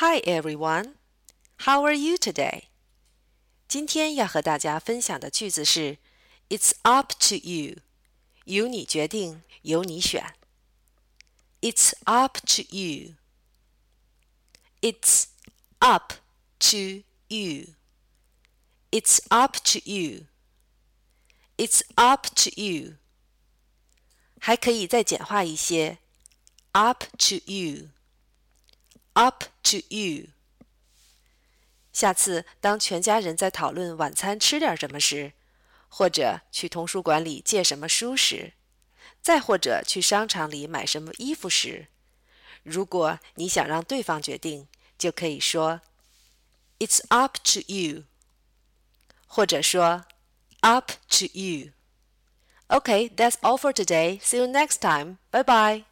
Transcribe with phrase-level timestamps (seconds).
[0.00, 0.94] Hi everyone,
[1.60, 2.64] how are you today?
[3.68, 5.98] 今天要和大家分享的句子是
[6.48, 7.78] "It's up to you."
[8.44, 10.34] 由你决定，由你选。
[11.60, 13.14] It's up to you.
[14.82, 15.28] It's
[15.78, 16.12] up
[16.58, 17.74] to you.
[18.90, 20.26] It's up to you.
[21.56, 22.96] It's up to you.
[24.38, 25.98] 还可以再简化一些，
[26.72, 27.88] up to you。
[29.18, 30.28] Up to you。
[31.92, 35.32] 下次当全家人在讨论晚餐吃点什么时，
[35.88, 38.54] 或者去图书馆里借什么书时，
[39.22, 41.86] 再或者去商场里买什么衣服时，
[42.64, 44.66] 如果你想让对方决定，
[44.98, 45.80] 就可以说
[46.80, 48.04] "It's up to you"，
[49.28, 50.04] 或者说
[50.60, 54.18] "Up to you"。Okay, that's all for today.
[54.20, 55.18] See you next time.
[55.30, 55.87] Bye bye.